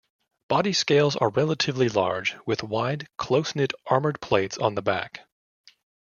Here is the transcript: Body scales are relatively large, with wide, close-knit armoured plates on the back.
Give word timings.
Body 0.47 0.73
scales 0.73 1.15
are 1.15 1.29
relatively 1.29 1.87
large, 1.87 2.35
with 2.47 2.63
wide, 2.63 3.07
close-knit 3.17 3.71
armoured 3.85 4.19
plates 4.19 4.57
on 4.57 4.73
the 4.73 4.81
back. 4.81 5.27